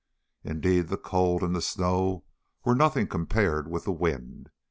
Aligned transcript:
Indeed 0.43 0.87
the 0.87 0.97
cold 0.97 1.43
and 1.43 1.55
the 1.55 1.61
snow 1.61 2.23
were 2.65 2.73
nothing 2.73 3.05
compared 3.05 3.67
with 3.69 3.83
the 3.83 3.91
wind. 3.91 4.49